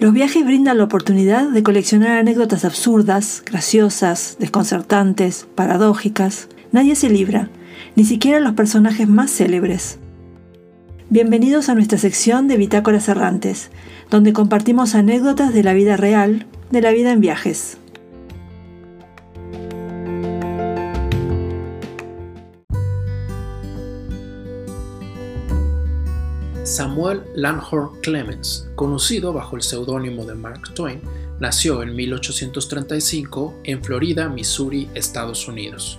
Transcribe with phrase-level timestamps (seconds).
[0.00, 6.46] Los viajes brindan la oportunidad de coleccionar anécdotas absurdas, graciosas, desconcertantes, paradójicas.
[6.70, 7.50] Nadie se libra,
[7.96, 9.98] ni siquiera los personajes más célebres.
[11.10, 13.72] Bienvenidos a nuestra sección de Bitácoras Errantes,
[14.08, 17.78] donde compartimos anécdotas de la vida real, de la vida en viajes.
[26.68, 31.00] Samuel Langhorne Clemens, conocido bajo el seudónimo de Mark Twain,
[31.40, 35.98] nació en 1835 en Florida, Missouri, Estados Unidos.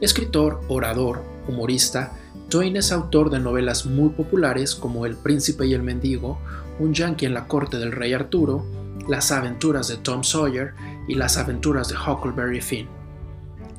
[0.00, 2.12] Escritor, orador, humorista,
[2.48, 6.38] Twain es autor de novelas muy populares como El príncipe y el mendigo,
[6.78, 8.64] Un yankee en la corte del rey Arturo,
[9.08, 10.74] Las aventuras de Tom Sawyer
[11.08, 12.86] y Las aventuras de Huckleberry Finn.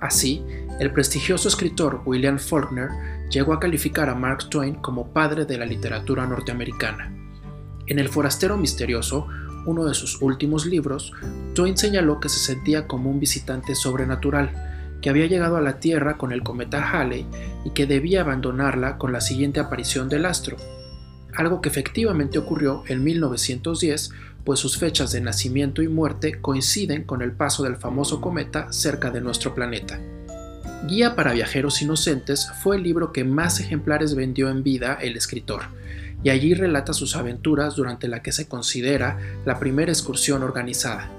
[0.01, 0.43] Así,
[0.79, 2.89] el prestigioso escritor William Faulkner
[3.29, 7.13] llegó a calificar a Mark Twain como padre de la literatura norteamericana.
[7.87, 9.27] En El Forastero Misterioso,
[9.65, 11.13] uno de sus últimos libros,
[11.53, 16.17] Twain señaló que se sentía como un visitante sobrenatural, que había llegado a la Tierra
[16.17, 17.25] con el cometa Halley
[17.63, 20.57] y que debía abandonarla con la siguiente aparición del astro,
[21.33, 24.11] algo que efectivamente ocurrió en 1910,
[24.43, 29.09] pues sus fechas de nacimiento y muerte coinciden con el paso del famoso cometa cerca
[29.09, 29.99] de nuestro planeta.
[30.83, 35.63] Guía para Viajeros Inocentes fue el libro que más ejemplares vendió en vida el escritor,
[36.21, 41.09] y allí relata sus aventuras durante la que se considera la primera excursión organizada.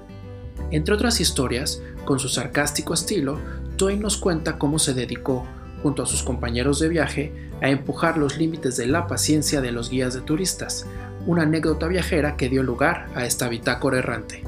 [0.71, 3.39] Entre otras historias, con su sarcástico estilo,
[3.75, 5.45] Twain nos cuenta cómo se dedicó,
[5.83, 9.89] junto a sus compañeros de viaje, a empujar los límites de la paciencia de los
[9.89, 10.85] guías de turistas,
[11.25, 14.43] una anécdota viajera que dio lugar a esta bitácora errante.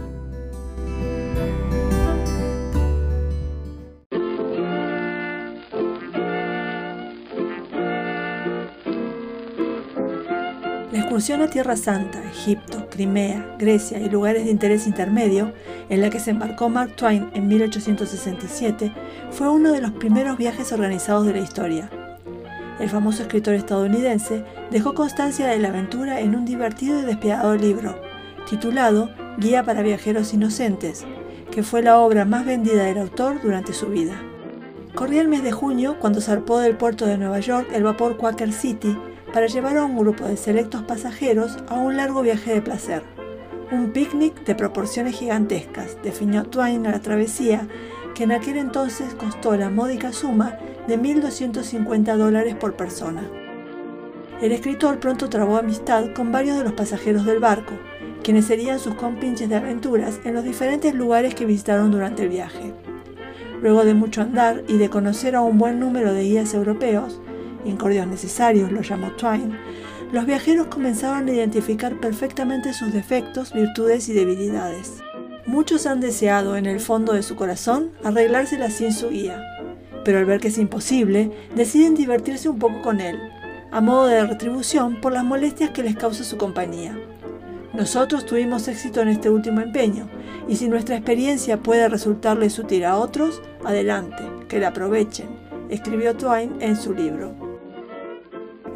[10.97, 15.53] Excursión a Tierra Santa, Egipto, Crimea, Grecia y lugares de interés intermedio,
[15.89, 18.91] en la que se embarcó Mark Twain en 1867,
[19.29, 21.89] fue uno de los primeros viajes organizados de la historia.
[22.79, 28.01] El famoso escritor estadounidense dejó constancia de la aventura en un divertido y despiadado libro,
[28.49, 31.05] titulado Guía para Viajeros Inocentes,
[31.51, 34.13] que fue la obra más vendida del autor durante su vida.
[34.95, 38.51] Corría el mes de junio cuando zarpó del puerto de Nueva York el vapor Quaker
[38.51, 38.97] City
[39.33, 43.03] para llevar a un grupo de selectos pasajeros a un largo viaje de placer.
[43.71, 47.67] Un picnic de proporciones gigantescas, definió Twain a la travesía,
[48.15, 50.57] que en aquel entonces costó la módica suma
[50.87, 53.29] de 1.250 dólares por persona.
[54.41, 57.73] El escritor pronto trabó amistad con varios de los pasajeros del barco,
[58.23, 62.73] quienes serían sus compinches de aventuras en los diferentes lugares que visitaron durante el viaje.
[63.61, 67.21] Luego de mucho andar y de conocer a un buen número de guías europeos,
[67.65, 69.57] incordios necesarios, lo llamó Twain,
[70.11, 75.03] los viajeros comenzaban a identificar perfectamente sus defectos, virtudes y debilidades.
[75.45, 79.43] Muchos han deseado en el fondo de su corazón arreglárselas sin su guía,
[80.03, 83.19] pero al ver que es imposible, deciden divertirse un poco con él,
[83.71, 86.97] a modo de retribución por las molestias que les causa su compañía.
[87.73, 90.09] Nosotros tuvimos éxito en este último empeño,
[90.47, 95.27] y si nuestra experiencia puede resultarles útil a otros, adelante, que la aprovechen,
[95.69, 97.48] escribió Twain en su libro.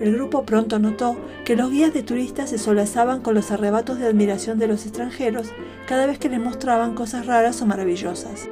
[0.03, 1.15] El grupo pronto notó
[1.45, 5.53] que los guías de turistas se solazaban con los arrebatos de admiración de los extranjeros
[5.87, 8.49] cada vez que les mostraban cosas raras o maravillosas.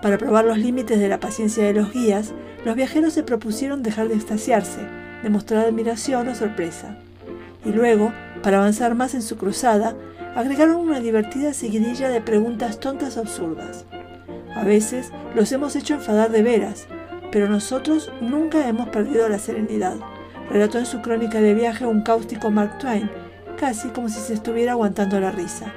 [0.00, 2.32] Para probar los límites de la paciencia de los guías,
[2.64, 4.80] los viajeros se propusieron dejar de extasiarse,
[5.22, 6.96] de mostrar admiración o sorpresa.
[7.62, 8.10] Y luego,
[8.42, 9.94] para avanzar más en su cruzada,
[10.34, 13.84] agregaron una divertida seguidilla de preguntas tontas absurdas.
[14.56, 16.86] A veces los hemos hecho enfadar de veras,
[17.34, 19.96] pero nosotros nunca hemos perdido la serenidad,
[20.52, 23.10] relató en su crónica de viaje un cáustico Mark Twain,
[23.58, 25.74] casi como si se estuviera aguantando la risa.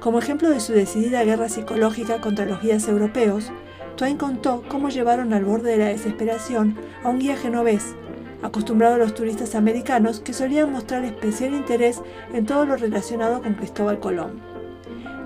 [0.00, 3.50] Como ejemplo de su decidida guerra psicológica contra los guías europeos,
[3.96, 7.94] Twain contó cómo llevaron al borde de la desesperación a un guía genovés,
[8.42, 12.02] acostumbrado a los turistas americanos que solían mostrar especial interés
[12.34, 14.57] en todo lo relacionado con Cristóbal Colón.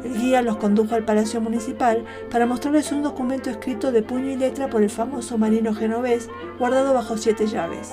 [0.04, 4.36] El guía los condujo al Palacio Municipal para mostrarles un documento escrito de puño y
[4.36, 6.28] letra por el famoso marino genovés,
[6.58, 7.92] guardado bajo siete llaves.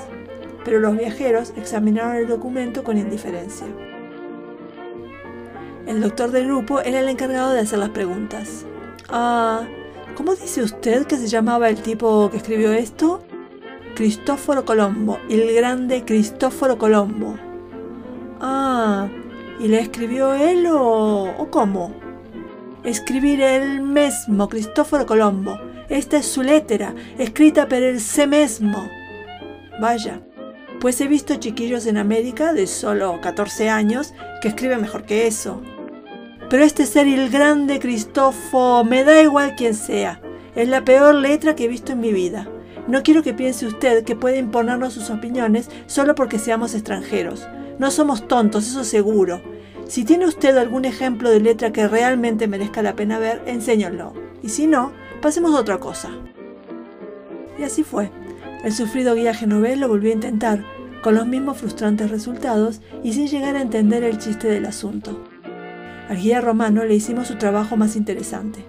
[0.65, 3.67] Pero los viajeros examinaron el documento con indiferencia.
[5.85, 8.65] El doctor del grupo era el encargado de hacer las preguntas.
[9.07, 9.63] Ah,
[10.15, 13.23] ¿cómo dice usted que se llamaba el tipo que escribió esto?
[13.95, 17.35] Cristóforo Colombo, el grande Cristóforo Colombo.
[18.39, 19.09] Ah,
[19.59, 21.93] ¿Y le escribió él o, cómo?
[22.85, 25.59] Escribir él mismo, Cristóforo Colombo.
[25.89, 28.87] Esta es su letra, escrita por él se mismo.
[29.81, 30.21] Vaya,
[30.79, 35.61] pues he visto chiquillos en América de solo 14 años que escriben mejor que eso.
[36.49, 40.21] Pero este ser el grande Cristofo, me da igual quien sea,
[40.55, 42.47] es la peor letra que he visto en mi vida.
[42.87, 47.47] No quiero que piense usted que puede imponernos sus opiniones solo porque seamos extranjeros.
[47.79, 49.41] No somos tontos, eso seguro.
[49.87, 54.13] Si tiene usted algún ejemplo de letra que realmente merezca la pena ver, enséñalo.
[54.43, 54.91] Y si no,
[55.21, 56.09] pasemos a otra cosa.
[57.57, 58.11] Y así fue.
[58.63, 60.63] El sufrido guía genovés lo volvió a intentar,
[61.01, 65.17] con los mismos frustrantes resultados y sin llegar a entender el chiste del asunto.
[66.09, 68.65] Al guía romano le hicimos su trabajo más interesante.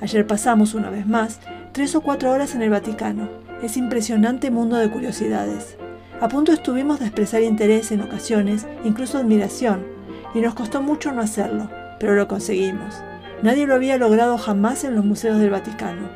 [0.00, 1.40] Ayer pasamos una vez más
[1.72, 3.28] tres o cuatro horas en el Vaticano,
[3.62, 5.76] ese impresionante mundo de curiosidades.
[6.22, 9.84] A punto estuvimos de expresar interés en ocasiones, incluso admiración,
[10.34, 12.94] y nos costó mucho no hacerlo, pero lo conseguimos.
[13.42, 16.10] Nadie lo había logrado jamás en los museos del Vaticano.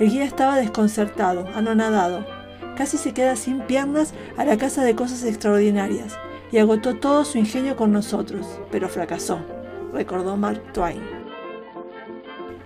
[0.00, 2.24] El guía estaba desconcertado, anonadado.
[2.78, 6.16] Casi se queda sin piernas a la casa de cosas extraordinarias
[6.50, 9.38] y agotó todo su ingenio con nosotros, pero fracasó,
[9.92, 11.02] recordó Mark Twain.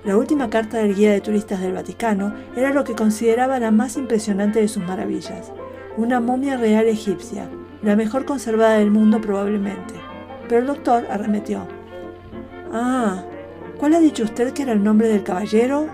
[0.04, 3.96] La última carta del guía de turistas del Vaticano era lo que consideraba la más
[3.96, 5.50] impresionante de sus maravillas,
[5.96, 7.48] una momia real egipcia,
[7.82, 9.94] la mejor conservada del mundo probablemente.
[10.48, 11.66] Pero el doctor arremetió.
[12.72, 13.24] Ah,
[13.78, 15.86] ¿cuál ha dicho usted que era el nombre del caballero?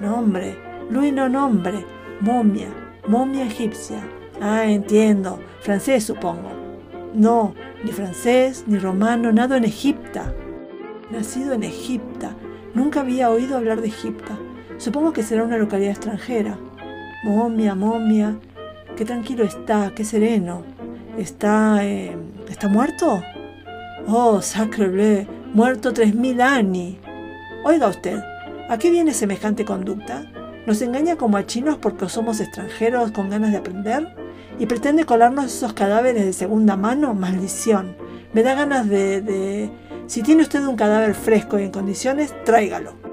[0.00, 0.56] Nombre,
[0.90, 1.84] Luis no nombre,
[2.20, 2.68] momia,
[3.06, 4.00] momia egipcia.
[4.40, 6.50] Ah, entiendo, francés supongo.
[7.14, 10.20] No, ni francés, ni romano, nada en Egipto.
[11.10, 12.28] Nacido en Egipto,
[12.74, 14.38] Nunca había oído hablar de Egipto.
[14.76, 16.58] Supongo que será una localidad extranjera.
[17.24, 18.38] Momia, momia.
[18.98, 20.64] Qué tranquilo está, qué sereno.
[21.16, 21.86] ¿Está...
[21.86, 22.16] Eh,
[22.48, 23.22] ¿Está muerto?
[24.08, 25.24] Oh, sacre bleu,
[25.54, 26.96] muerto tres mil años.
[27.64, 28.20] Oiga usted,
[28.68, 30.24] ¿a qué viene semejante conducta?
[30.66, 34.16] ¿Nos engaña como a chinos porque somos extranjeros con ganas de aprender?
[34.58, 37.14] ¿Y pretende colarnos esos cadáveres de segunda mano?
[37.14, 37.96] Maldición.
[38.32, 39.70] Me da ganas de
[40.08, 43.07] si tiene usted un cadáver fresco y en condiciones, tráigalo.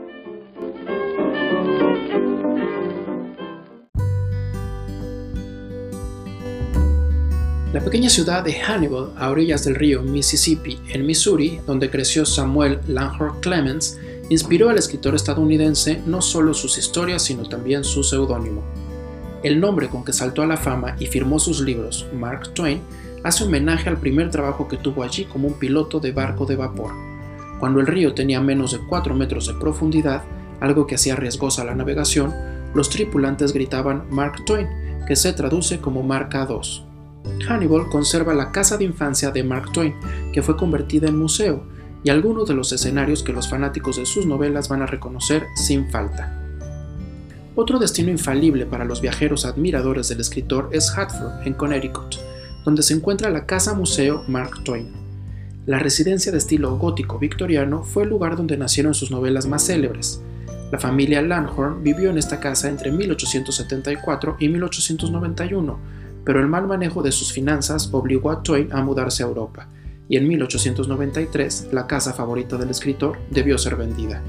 [7.86, 13.40] Pequeña ciudad de Hannibal, a orillas del río Mississippi, en Missouri, donde creció Samuel Langhorne
[13.42, 18.64] Clemens, inspiró al escritor estadounidense no solo sus historias, sino también su seudónimo.
[19.44, 22.82] El nombre con que saltó a la fama y firmó sus libros, Mark Twain,
[23.24, 26.92] hace homenaje al primer trabajo que tuvo allí como un piloto de barco de vapor.
[27.60, 30.24] Cuando el río tenía menos de 4 metros de profundidad,
[30.60, 32.34] algo que hacía riesgosa la navegación,
[32.74, 34.68] los tripulantes gritaban Mark Twain,
[35.08, 36.85] que se traduce como Marca 2.
[37.48, 39.94] Hannibal conserva la casa de infancia de Mark Twain,
[40.34, 41.64] que fue convertida en museo,
[42.04, 45.90] y algunos de los escenarios que los fanáticos de sus novelas van a reconocer sin
[45.90, 46.42] falta.
[47.56, 52.16] Otro destino infalible para los viajeros admiradores del escritor es Hartford, en Connecticut,
[52.66, 54.92] donde se encuentra la Casa Museo Mark Twain.
[55.66, 60.22] La residencia de estilo gótico victoriano fue el lugar donde nacieron sus novelas más célebres.
[60.72, 65.80] La familia Langhorne vivió en esta casa entre 1874 y 1891,
[66.26, 69.68] pero el mal manejo de sus finanzas obligó a Twain a mudarse a Europa,
[70.10, 74.22] y en 1893 la casa favorita del escritor debió ser vendida.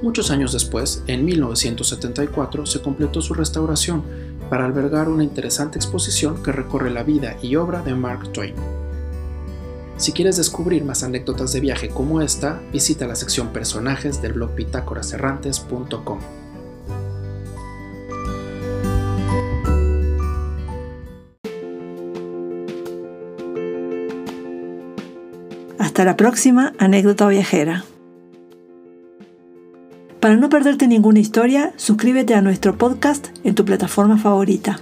[0.00, 4.04] Muchos años después, en 1974, se completó su restauración
[4.48, 8.54] para albergar una interesante exposición que recorre la vida y obra de Mark Twain.
[9.96, 14.54] Si quieres descubrir más anécdotas de viaje como esta, visita la sección personajes del blog
[14.54, 16.37] pitácoraserrantes.com.
[25.98, 27.82] Hasta la próxima anécdota viajera.
[30.20, 34.78] Para no perderte ninguna historia, suscríbete a nuestro podcast en tu plataforma favorita.